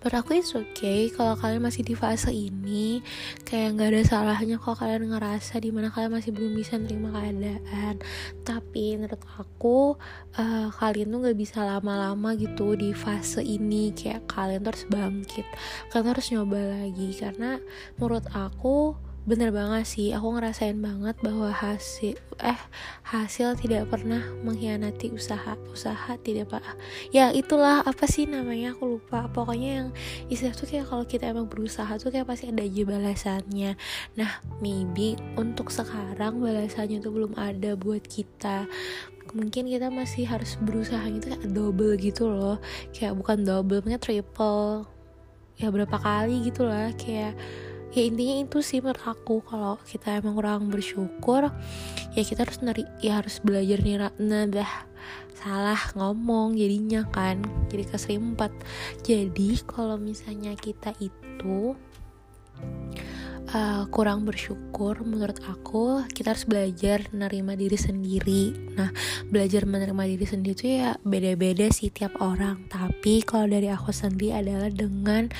Menurut 0.00 0.16
aku 0.20 0.30
it's 0.36 0.52
okay 0.52 1.08
kalau 1.08 1.34
kalian 1.38 1.64
masih 1.64 1.82
di 1.82 1.94
fase 1.96 2.30
ini. 2.30 3.00
Kayak 3.48 3.80
nggak 3.80 3.88
ada 3.94 4.02
salahnya 4.04 4.56
kalau 4.60 4.76
kalian 4.76 5.08
ngerasa 5.10 5.60
di 5.60 5.70
mana 5.72 5.88
kalian 5.88 6.12
masih 6.12 6.30
belum 6.36 6.52
bisa 6.52 6.76
nerima 6.76 7.08
keadaan. 7.14 7.96
Tapi 8.44 9.00
menurut 9.00 9.22
aku 9.40 9.96
uh, 10.36 10.68
kalian 10.76 11.08
tuh 11.10 11.18
nggak 11.24 11.38
bisa 11.38 11.64
lama-lama 11.64 12.36
gitu 12.36 12.76
di 12.76 12.92
fase 12.92 13.40
ini. 13.40 13.90
Kayak 13.96 14.28
kalian 14.28 14.60
tuh 14.62 14.70
harus 14.76 14.86
bangkit. 14.92 15.46
Kalian 15.90 16.08
harus 16.12 16.26
nyoba 16.32 16.60
lagi. 16.60 17.08
Karena 17.16 17.50
menurut 17.96 18.26
aku 18.36 18.96
bener 19.24 19.50
banget 19.50 19.88
sih 19.88 20.12
aku 20.12 20.36
ngerasain 20.36 20.76
banget 20.78 21.16
bahwa 21.24 21.48
hasil 21.48 22.16
eh 22.44 22.60
hasil 23.08 23.56
tidak 23.56 23.88
pernah 23.88 24.20
mengkhianati 24.44 25.08
usaha 25.16 25.56
usaha 25.72 26.12
tidak 26.20 26.52
pak 26.52 26.64
ya 27.08 27.32
itulah 27.32 27.80
apa 27.84 28.04
sih 28.04 28.24
namanya 28.28 28.74
aku 28.74 28.98
lupa. 28.98 29.30
Pokoknya 29.30 29.70
yang 29.82 29.88
istilah 30.28 30.54
tuh 30.54 30.66
kayak 30.66 30.86
kalau 30.90 31.04
kita 31.06 31.30
emang 31.30 31.46
berusaha 31.46 31.90
tuh 31.96 32.10
kayak 32.10 32.26
pasti 32.26 32.50
ada 32.50 32.62
aja 32.62 32.82
balasannya. 32.84 33.72
Nah 34.18 34.30
maybe 34.58 35.14
untuk 35.38 35.70
sekarang 35.70 36.42
balasannya 36.42 37.00
tuh 37.00 37.12
belum 37.14 37.32
ada 37.38 37.78
buat 37.78 38.02
kita. 38.04 38.66
Mungkin 39.34 39.66
kita 39.66 39.90
masih 39.90 40.28
harus 40.28 40.54
berusaha 40.62 41.02
gitu 41.10 41.32
kayak 41.32 41.50
double 41.50 41.94
gitu 41.98 42.30
loh. 42.30 42.58
Kayak 42.94 43.18
bukan 43.18 43.42
double 43.42 43.80
punya 43.80 43.98
triple. 43.98 44.86
Ya 45.54 45.70
berapa 45.70 45.96
kali 45.98 46.50
gitu 46.50 46.66
lah 46.66 46.90
kayak 46.98 47.38
ya 47.94 48.02
intinya 48.02 48.42
itu 48.42 48.58
sih 48.60 48.82
menurut 48.82 49.00
aku. 49.06 49.40
Kalau 49.46 49.78
kita 49.86 50.18
emang 50.18 50.34
kurang 50.34 50.68
bersyukur 50.68 51.48
ya 52.12 52.22
kita 52.22 52.42
harus 52.44 52.58
nari 52.60 52.84
ya 52.98 53.22
harus 53.22 53.38
belajar 53.40 53.78
nih 53.80 54.10
nadah 54.18 54.72
salah 55.38 55.80
ngomong 55.94 56.58
jadinya 56.58 57.06
kan. 57.14 57.40
Jadi 57.70 57.84
keserimpet. 57.86 58.52
Jadi 59.06 59.62
kalau 59.64 59.94
misalnya 60.00 60.58
kita 60.58 60.90
itu 60.98 61.78
uh, 63.54 63.86
kurang 63.88 64.26
bersyukur 64.26 65.00
menurut 65.06 65.38
aku 65.46 66.02
kita 66.10 66.34
harus 66.34 66.44
belajar 66.44 67.06
menerima 67.14 67.52
diri 67.54 67.78
sendiri. 67.78 68.42
Nah 68.74 68.90
belajar 69.30 69.64
menerima 69.64 70.02
diri 70.10 70.26
sendiri 70.26 70.54
itu 70.58 70.66
ya 70.82 70.98
beda-beda 71.06 71.70
sih 71.70 71.94
tiap 71.94 72.18
orang. 72.18 72.66
Tapi 72.66 73.22
kalau 73.22 73.46
dari 73.46 73.70
aku 73.70 73.94
sendiri 73.94 74.34
adalah 74.34 74.68
dengan 74.68 75.30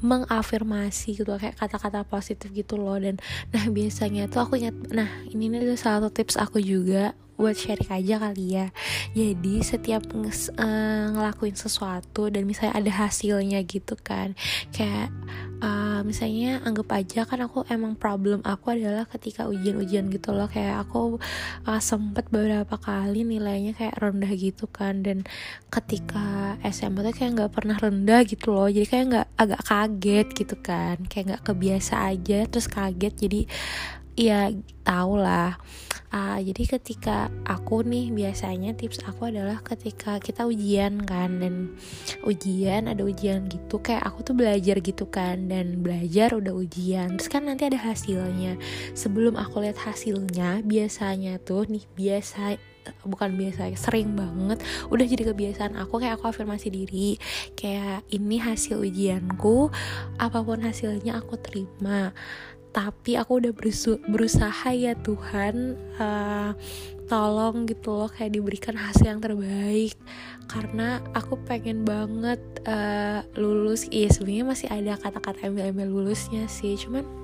mengafirmasi 0.00 1.18
gitu 1.20 1.34
kayak 1.34 1.58
kata-kata 1.58 2.06
positif 2.06 2.54
gitu 2.54 2.78
loh. 2.78 2.96
Dan 2.96 3.18
nah 3.50 3.66
biasanya 3.66 4.30
tuh 4.30 4.46
aku 4.46 4.62
ingat 4.62 4.76
nah 4.94 5.10
ini 5.28 5.50
adalah 5.50 5.76
salah 5.76 6.06
satu 6.06 6.10
tips 6.14 6.38
aku 6.38 6.62
juga 6.62 7.12
buat 7.34 7.58
sharing 7.58 7.90
aja 7.90 8.14
kali 8.22 8.44
ya. 8.54 8.66
Jadi 9.12 9.60
setiap 9.66 10.06
uh, 10.14 11.04
ngelakuin 11.14 11.58
sesuatu 11.58 12.30
dan 12.30 12.46
misalnya 12.46 12.78
ada 12.78 12.92
hasilnya 13.06 13.62
gitu 13.66 13.98
kan 13.98 14.38
kayak 14.70 15.10
uh, 15.58 16.00
misalnya 16.06 16.62
anggap 16.62 16.88
aja 16.94 17.26
kan 17.26 17.42
aku 17.42 17.66
emang 17.70 17.98
problem 17.98 18.42
aku 18.46 18.74
adalah 18.74 19.06
ketika 19.10 19.50
ujian-ujian 19.50 20.10
gitu 20.14 20.30
loh. 20.30 20.46
Kayak 20.46 20.86
aku 20.86 21.18
uh, 21.66 21.80
sempet 21.82 22.30
beberapa 22.30 22.78
kali 22.78 23.26
nilainya 23.26 23.74
kayak 23.74 23.98
rendah 23.98 24.32
gitu 24.34 24.70
kan 24.70 25.02
dan 25.02 25.26
ketika 25.70 26.56
SMA 26.70 27.02
tuh 27.02 27.14
kayak 27.14 27.30
nggak 27.34 27.52
pernah 27.52 27.76
rendah 27.78 28.22
gitu 28.22 28.54
loh. 28.54 28.70
Jadi 28.70 28.86
kayak 28.86 29.04
nggak 29.10 29.28
agak 29.34 29.62
kaget 29.66 30.26
gitu 30.38 30.56
kan 30.62 30.96
kayak 31.10 31.24
nggak 31.34 31.44
kebiasa 31.46 32.14
aja 32.14 32.46
terus 32.46 32.70
kaget. 32.70 33.14
Jadi 33.18 33.40
ya 34.14 34.54
tau 34.86 35.18
lah 35.18 35.58
uh, 36.14 36.38
jadi 36.38 36.78
ketika 36.78 37.28
aku 37.42 37.82
nih 37.82 38.14
biasanya 38.14 38.78
tips 38.78 39.02
aku 39.02 39.34
adalah 39.34 39.58
ketika 39.66 40.22
kita 40.22 40.46
ujian 40.46 41.02
kan 41.02 41.42
dan 41.42 41.74
ujian 42.22 42.86
ada 42.86 43.02
ujian 43.02 43.50
gitu 43.50 43.82
kayak 43.82 44.06
aku 44.06 44.22
tuh 44.22 44.38
belajar 44.38 44.78
gitu 44.78 45.10
kan 45.10 45.50
dan 45.50 45.82
belajar 45.82 46.38
udah 46.38 46.54
ujian. 46.54 47.18
Terus 47.18 47.28
kan 47.28 47.50
nanti 47.50 47.66
ada 47.66 47.82
hasilnya. 47.82 48.54
Sebelum 48.94 49.34
aku 49.34 49.66
lihat 49.66 49.82
hasilnya 49.82 50.62
biasanya 50.62 51.42
tuh 51.42 51.66
nih 51.66 51.82
biasa 51.98 52.56
bukan 53.04 53.36
biasa 53.36 53.72
sering 53.80 54.12
banget 54.12 54.60
udah 54.92 55.04
jadi 55.08 55.32
kebiasaan 55.32 55.80
aku 55.80 56.04
kayak 56.04 56.20
aku 56.20 56.28
afirmasi 56.28 56.68
diri 56.68 57.16
kayak 57.56 58.04
ini 58.12 58.36
hasil 58.36 58.84
ujianku 58.84 59.72
apa 60.20 60.38
pun 60.44 60.60
hasilnya 60.60 61.16
aku 61.16 61.40
terima 61.40 62.12
tapi 62.74 63.14
aku 63.14 63.38
udah 63.38 63.54
berusaha 64.10 64.68
ya 64.74 64.98
Tuhan 64.98 65.78
uh, 66.02 66.50
tolong 67.06 67.70
gitu 67.70 67.94
loh 67.94 68.10
kayak 68.10 68.34
diberikan 68.34 68.74
hasil 68.74 69.14
yang 69.14 69.22
terbaik. 69.22 69.94
Karena 70.50 70.98
aku 71.14 71.38
pengen 71.46 71.86
banget 71.86 72.42
uh, 72.66 73.22
lulus. 73.38 73.86
Iya 73.94 74.10
sebenarnya 74.10 74.44
masih 74.50 74.68
ada 74.74 74.98
kata-kata 74.98 75.46
embel-embel 75.46 75.86
lulusnya 75.86 76.50
sih 76.50 76.74
cuman 76.74 77.23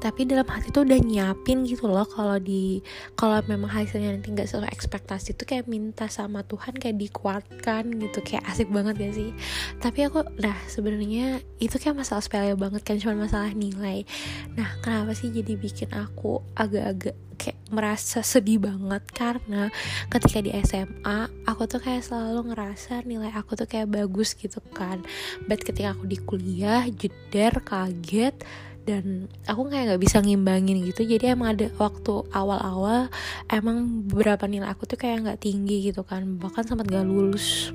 tapi 0.00 0.24
dalam 0.24 0.48
hati 0.48 0.72
tuh 0.72 0.88
udah 0.88 0.96
nyiapin 0.96 1.68
gitu 1.68 1.84
loh 1.84 2.08
kalau 2.08 2.40
di 2.40 2.80
kalau 3.14 3.44
memang 3.44 3.68
hasilnya 3.68 4.16
nanti 4.16 4.32
nggak 4.32 4.48
sesuai 4.48 4.72
ekspektasi 4.72 5.36
tuh 5.36 5.44
kayak 5.44 5.68
minta 5.68 6.08
sama 6.08 6.40
Tuhan 6.42 6.80
kayak 6.80 6.96
dikuatkan 6.96 7.84
gitu. 8.00 8.18
Kayak 8.24 8.48
asik 8.48 8.72
banget 8.72 8.96
ya 8.96 9.10
sih? 9.12 9.30
Tapi 9.76 10.08
aku 10.08 10.24
nah 10.40 10.56
sebenarnya 10.72 11.44
itu 11.60 11.76
kayak 11.76 12.00
masalah 12.00 12.24
sepele 12.24 12.56
banget 12.56 12.80
kan 12.80 12.96
cuma 12.96 13.28
masalah 13.28 13.52
nilai. 13.52 14.08
Nah 14.56 14.80
kenapa 14.80 15.12
sih 15.12 15.28
jadi 15.28 15.54
bikin 15.60 15.92
aku 15.92 16.40
agak-agak 16.56 17.14
kayak 17.36 17.60
merasa 17.68 18.24
sedih 18.24 18.56
banget? 18.56 19.04
Karena 19.12 19.68
ketika 20.08 20.40
di 20.40 20.56
SMA 20.64 21.28
aku 21.44 21.68
tuh 21.68 21.80
kayak 21.84 22.08
selalu 22.08 22.56
ngerasa 22.56 23.04
nilai 23.04 23.36
aku 23.36 23.52
tuh 23.52 23.68
kayak 23.68 23.92
bagus 23.92 24.32
gitu 24.32 24.64
kan. 24.72 25.04
But 25.44 25.60
ketika 25.60 25.92
aku 25.92 26.08
di 26.08 26.16
kuliah 26.16 26.88
jeder 26.88 27.60
kaget 27.60 28.40
dan 28.88 29.28
aku 29.44 29.68
kayak 29.68 29.94
nggak 29.94 30.02
bisa 30.02 30.18
ngimbangin 30.24 30.80
gitu. 30.86 31.04
Jadi 31.04 31.32
emang 31.32 31.56
ada 31.56 31.68
waktu 31.76 32.24
awal-awal 32.32 33.12
emang 33.52 34.06
beberapa 34.08 34.48
nilai 34.48 34.68
aku 34.68 34.88
tuh 34.88 34.98
kayak 34.98 35.26
nggak 35.26 35.40
tinggi 35.44 35.92
gitu 35.92 36.02
kan. 36.02 36.40
Bahkan 36.40 36.64
sempat 36.64 36.88
gak 36.88 37.06
lulus. 37.06 37.70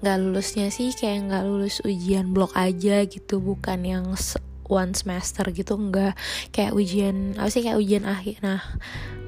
Nggak 0.00 0.16
lulusnya 0.22 0.68
sih 0.70 0.94
kayak 0.94 1.30
nggak 1.30 1.44
lulus 1.44 1.82
ujian 1.82 2.30
blok 2.30 2.54
aja 2.54 3.02
gitu. 3.04 3.42
Bukan 3.42 3.82
yang 3.82 4.14
one 4.64 4.96
semester 4.96 5.44
gitu 5.52 5.76
enggak 5.76 6.16
kayak 6.48 6.72
ujian 6.72 7.36
apa 7.36 7.52
sih 7.52 7.60
kayak 7.60 7.76
ujian 7.76 8.08
akhir 8.08 8.40
nah 8.40 8.64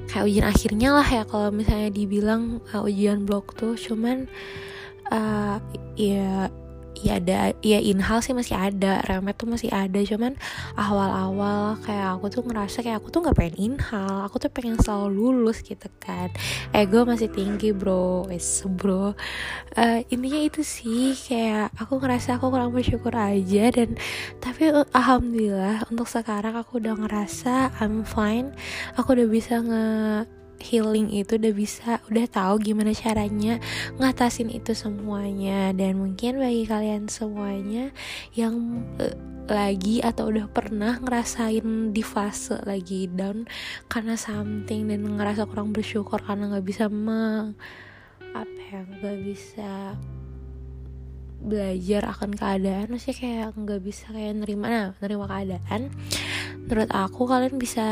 kayak 0.09 0.25
ujian 0.25 0.47
akhirnya 0.49 0.89
lah 0.97 1.05
ya 1.05 1.23
kalau 1.29 1.53
misalnya 1.53 1.93
dibilang 1.93 2.63
uh, 2.73 2.87
ujian 2.87 3.27
blok 3.27 3.53
tuh. 3.59 3.75
Cuman 3.75 4.25
uh, 5.11 5.59
ya 5.99 6.47
ya 7.03 7.21
ada 7.21 7.53
ya 7.61 7.79
inhal 7.81 8.19
sih 8.21 8.33
masih 8.33 8.57
ada 8.57 9.01
remet 9.05 9.37
tuh 9.37 9.49
masih 9.49 9.69
ada. 9.73 9.99
Cuman 10.01 10.33
awal-awal 10.77 11.77
kayak 11.83 12.17
aku 12.17 12.25
tuh 12.29 12.43
ngerasa 12.45 12.81
kayak 12.85 13.01
aku 13.03 13.09
tuh 13.13 13.25
nggak 13.25 13.37
pengen 13.37 13.57
inhal 13.57 14.25
aku 14.25 14.41
tuh 14.41 14.49
pengen 14.53 14.77
selalu 14.81 15.13
lulus 15.17 15.61
gitu 15.65 15.87
kan. 16.01 16.29
Ego 16.71 17.03
masih 17.03 17.29
tinggi 17.31 17.73
bro. 17.73 18.27
Wes 18.29 18.63
bro. 18.65 19.13
Uh, 19.77 19.99
intinya 20.09 20.41
itu 20.41 20.61
sih 20.65 21.13
kayak 21.13 21.73
aku 21.77 22.01
ngerasa 22.01 22.37
aku 22.37 22.49
kurang 22.49 22.73
bersyukur 22.73 23.13
aja 23.13 23.69
dan 23.73 23.97
tapi 24.41 24.73
uh, 24.73 24.87
alhamdulillah 24.93 25.85
untuk 25.89 26.09
sekarang 26.09 26.57
aku 26.57 26.81
udah 26.81 26.95
ngerasa 26.97 27.73
I'm 27.81 28.01
fine. 28.05 28.53
Aku 28.97 29.13
udah 29.13 29.27
bisa 29.29 29.61
nge 29.61 30.36
healing 30.61 31.13
itu 31.13 31.37
udah 31.37 31.53
bisa 31.53 32.01
udah 32.09 32.25
tahu 32.29 32.61
gimana 32.61 32.91
caranya 32.93 33.61
ngatasin 34.01 34.49
itu 34.53 34.73
semuanya. 34.73 35.71
Dan 35.73 36.01
mungkin 36.01 36.41
bagi 36.41 36.65
kalian 36.65 37.09
semuanya 37.09 37.93
yang 38.33 38.83
uh, 38.97 39.15
lagi 39.47 40.03
atau 40.03 40.27
udah 40.27 40.51
pernah 40.51 40.99
ngerasain 40.99 41.95
di 41.95 42.03
fase 42.03 42.59
lagi 42.67 43.07
down 43.07 43.47
karena 43.87 44.19
something 44.19 44.91
dan 44.91 45.07
ngerasa 45.07 45.47
kurang 45.47 45.71
bersyukur 45.71 46.19
karena 46.19 46.51
nggak 46.51 46.67
bisa 46.67 46.91
me 46.91 47.55
apa 48.35 48.59
ya 48.69 48.83
nggak 48.83 49.17
bisa 49.23 49.95
belajar 51.37 52.11
akan 52.11 52.31
keadaan 52.35 52.91
maksudnya 52.91 53.17
kayak 53.17 53.47
nggak 53.55 53.81
bisa 53.81 54.05
kayak 54.11 54.35
nerima 54.43 54.65
nah 54.67 54.87
nerima 54.99 55.25
keadaan. 55.31 55.93
Menurut 56.67 56.91
aku 56.91 57.23
kalian 57.23 57.55
bisa 57.55 57.87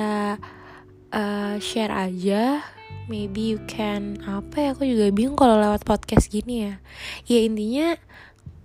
uh, 1.15 1.55
share 1.63 1.89
aja. 1.95 2.61
Maybe 3.07 3.53
you 3.55 3.59
can 3.69 4.19
apa 4.25 4.55
ya 4.59 4.69
aku 4.73 4.83
juga 4.83 5.09
bingung 5.13 5.37
kalau 5.37 5.57
lewat 5.61 5.87
podcast 5.87 6.27
gini 6.27 6.69
ya. 6.69 6.73
Ya 7.29 7.39
intinya 7.45 7.87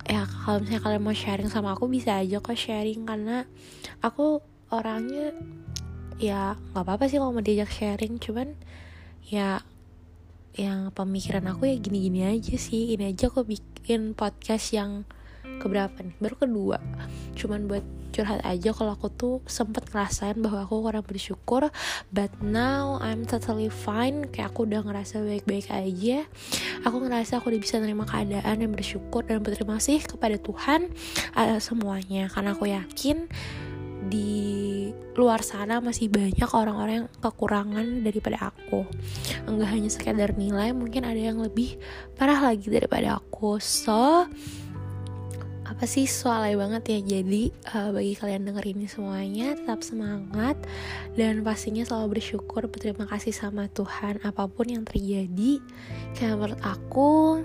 ya 0.09 0.25
kalau 0.27 0.65
misalnya 0.65 0.83
kalian 0.83 1.03
mau 1.05 1.15
sharing 1.15 1.49
sama 1.53 1.77
aku 1.77 1.87
bisa 1.87 2.19
aja 2.19 2.43
kok 2.43 2.57
sharing. 2.59 3.07
Karena 3.07 3.47
aku 4.03 4.43
orangnya 4.73 5.37
ya 6.21 6.57
nggak 6.73 6.85
apa-apa 6.85 7.09
sih 7.09 7.21
kalau 7.21 7.37
mau 7.37 7.45
diajak 7.45 7.71
sharing. 7.71 8.19
Cuman 8.19 8.57
ya 9.29 9.63
yang 10.59 10.91
pemikiran 10.91 11.47
aku 11.53 11.69
ya 11.71 11.77
gini-gini 11.79 12.27
aja 12.27 12.57
sih. 12.57 12.97
Ini 12.97 13.13
aja 13.13 13.29
aku 13.29 13.45
bikin 13.45 14.17
podcast 14.17 14.73
yang 14.73 15.05
keberapa 15.61 16.01
nih? 16.01 16.17
Baru 16.17 16.37
kedua. 16.41 16.81
Cuman 17.37 17.69
buat 17.69 17.85
curhat 18.11 18.43
aja 18.43 18.75
kalau 18.75 18.99
aku 18.99 19.07
tuh 19.15 19.37
sempet 19.47 19.87
ngerasain 19.87 20.35
bahwa 20.43 20.67
aku 20.67 20.83
kurang 20.83 21.07
bersyukur 21.07 21.71
but 22.11 22.31
now 22.43 22.99
I'm 22.99 23.23
totally 23.23 23.71
fine. 23.71 24.27
Kayak 24.35 24.57
aku 24.57 24.67
udah 24.67 24.83
ngerasa 24.83 25.23
baik-baik 25.23 25.71
aja. 25.71 26.27
Aku 26.83 26.97
ngerasa 27.05 27.39
aku 27.39 27.55
udah 27.55 27.61
bisa 27.63 27.79
nerima 27.79 28.05
keadaan 28.09 28.67
dan 28.67 28.71
bersyukur 28.75 29.23
dan 29.23 29.45
berterima 29.45 29.79
kasih 29.79 30.03
kepada 30.03 30.37
Tuhan 30.41 30.91
atas 31.39 31.71
semuanya. 31.71 32.27
Karena 32.33 32.57
aku 32.57 32.67
yakin 32.67 33.31
di 34.11 34.51
luar 35.15 35.45
sana 35.45 35.79
masih 35.85 36.09
banyak 36.09 36.51
orang-orang 36.51 37.05
yang 37.05 37.09
kekurangan 37.21 37.87
daripada 38.01 38.51
aku. 38.51 38.89
Enggak 39.45 39.71
hanya 39.77 39.91
sekedar 39.93 40.35
nilai 40.35 40.73
mungkin 40.73 41.05
ada 41.05 41.21
yang 41.21 41.39
lebih 41.39 41.77
parah 42.17 42.41
lagi 42.41 42.73
daripada 42.73 43.21
aku. 43.21 43.61
So 43.61 44.27
apa 45.81 45.89
sih? 45.89 46.05
Soalnya 46.05 46.61
banget 46.61 46.93
ya. 46.93 47.01
Jadi 47.17 47.49
uh, 47.73 47.89
bagi 47.89 48.13
kalian 48.13 48.45
denger 48.45 48.69
ini 48.69 48.85
semuanya 48.85 49.57
tetap 49.57 49.81
semangat 49.81 50.61
dan 51.17 51.41
pastinya 51.41 51.81
selalu 51.89 52.21
bersyukur 52.21 52.69
berterima 52.69 53.09
kasih 53.09 53.33
sama 53.33 53.65
Tuhan. 53.73 54.21
Apa 54.21 54.45
pun 54.45 54.69
yang 54.69 54.85
terjadi 54.85 55.57
kayak 56.13 56.37
menurut 56.37 56.61
aku 56.61 57.41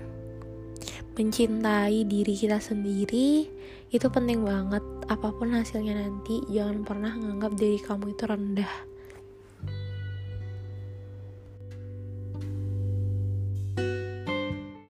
mencintai 1.16 2.04
diri 2.04 2.36
kita 2.36 2.60
sendiri 2.60 3.48
itu 3.88 4.06
penting 4.12 4.44
banget. 4.44 4.84
Apa 5.08 5.32
pun 5.32 5.56
hasilnya 5.56 5.96
nanti 5.96 6.44
jangan 6.52 6.84
pernah 6.84 7.16
menganggap 7.16 7.56
diri 7.56 7.80
kamu 7.80 8.12
itu 8.12 8.24
rendah 8.28 8.72